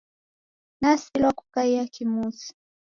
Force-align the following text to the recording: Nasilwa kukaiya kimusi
Nasilwa 0.81 1.31
kukaiya 1.37 1.83
kimusi 1.93 2.53